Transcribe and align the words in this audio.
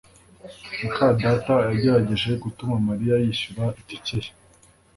muka 0.81 1.05
data 1.21 1.53
yagerageje 1.69 2.31
gutuma 2.43 2.73
Mariya 2.87 3.15
yishyura 3.25 3.65
itike 3.81 4.15
ye 4.23 4.31